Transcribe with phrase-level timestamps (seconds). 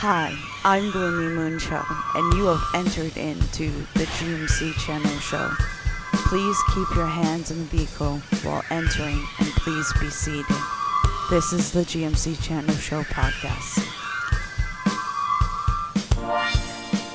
[0.00, 5.50] Hi, I'm Gloomy Moonchild, and you have entered into the GMC Channel Show.
[6.28, 10.44] Please keep your hands in the vehicle while entering, and please be seated.
[11.30, 13.78] This is the GMC Channel Show podcast.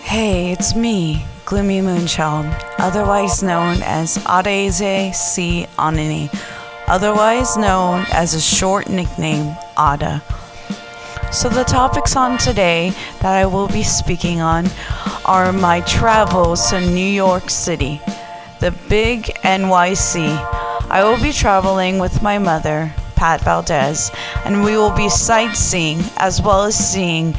[0.02, 5.68] Hey, it's me, Gloomy Moonchild, otherwise known as Adaeze C.
[5.78, 6.34] Onini,
[6.88, 10.24] otherwise known as a short nickname, Ada.
[11.32, 12.90] So, the topics on today
[13.22, 14.68] that I will be speaking on
[15.24, 18.02] are my travels to New York City,
[18.60, 20.28] the big NYC.
[20.90, 24.12] I will be traveling with my mother, Pat Valdez,
[24.44, 27.34] and we will be sightseeing as well as seeing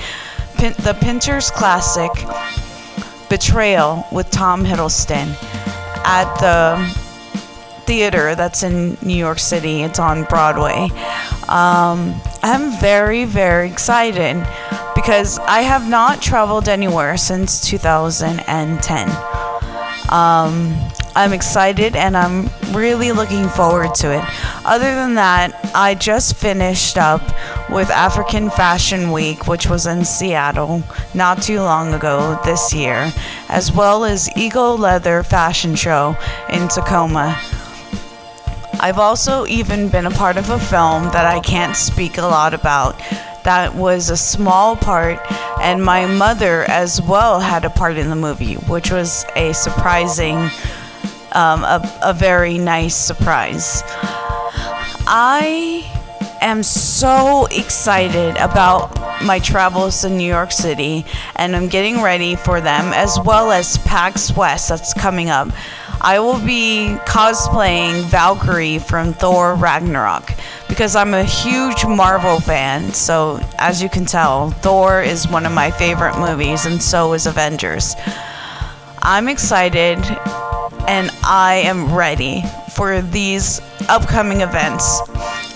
[0.56, 2.10] Pin- the Pinter's Classic
[3.28, 5.36] Betrayal with Tom Hiddleston
[6.06, 6.82] at the
[7.84, 9.82] theater that's in New York City.
[9.82, 10.88] It's on Broadway.
[11.48, 14.44] Um, I'm very, very excited
[14.96, 19.08] because I have not traveled anywhere since 2010.
[20.10, 20.76] Um,
[21.14, 24.24] I'm excited and I'm really looking forward to it.
[24.64, 27.22] Other than that, I just finished up
[27.70, 30.82] with African Fashion Week, which was in Seattle
[31.14, 33.12] not too long ago this year,
[33.50, 36.16] as well as Eagle Leather Fashion Show
[36.48, 37.38] in Tacoma.
[38.82, 42.52] I've also even been a part of a film that I can't speak a lot
[42.52, 43.00] about.
[43.44, 45.20] That was a small part,
[45.60, 50.36] and my mother as well had a part in the movie, which was a surprising,
[51.30, 53.84] um, a, a very nice surprise.
[55.06, 55.88] I
[56.40, 61.04] am so excited about my travels to New York City,
[61.36, 65.48] and I'm getting ready for them, as well as PAX West that's coming up.
[66.00, 70.32] I will be cosplaying Valkyrie from Thor Ragnarok
[70.68, 72.92] because I'm a huge Marvel fan.
[72.92, 77.26] So, as you can tell, Thor is one of my favorite movies, and so is
[77.26, 77.94] Avengers.
[79.02, 79.98] I'm excited
[80.88, 85.00] and I am ready for these upcoming events.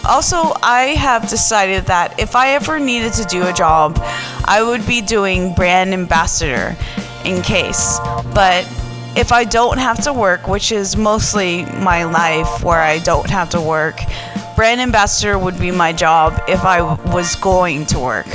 [0.07, 3.99] Also, I have decided that if I ever needed to do a job,
[4.45, 6.77] I would be doing brand ambassador
[7.25, 7.99] in case.
[8.33, 8.65] But
[9.17, 13.51] if I don't have to work, which is mostly my life where I don't have
[13.51, 14.01] to work,
[14.55, 18.29] brand ambassador would be my job if I was going to work.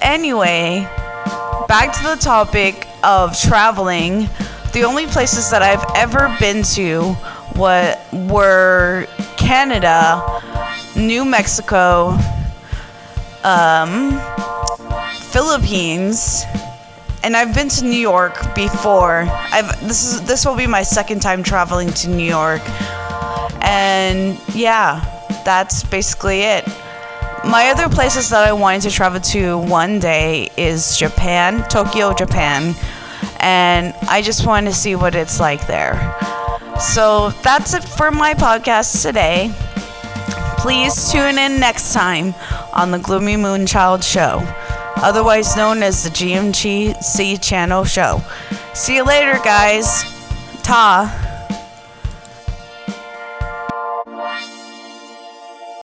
[0.00, 0.88] Anyway,
[1.68, 4.28] back to the topic of traveling.
[4.72, 7.16] The only places that I've ever been to
[7.54, 9.06] were
[9.52, 10.40] Canada,
[10.96, 12.16] New Mexico,
[13.44, 14.18] um,
[15.30, 16.44] Philippines,
[17.22, 19.26] and I've been to New York before.
[19.28, 22.62] I've this is this will be my second time traveling to New York.
[23.60, 25.04] And yeah,
[25.44, 26.66] that's basically it.
[27.44, 32.74] My other places that I wanted to travel to one day is Japan, Tokyo, Japan.
[33.40, 36.31] And I just wanted to see what it's like there.
[36.80, 39.52] So that's it for my podcast today.
[40.58, 42.34] Please tune in next time
[42.72, 44.40] on the Gloomy Moonchild Show
[45.02, 48.22] otherwise known as the GMC Channel Show.
[48.72, 50.04] See you later, guys.
[50.62, 51.31] Ta.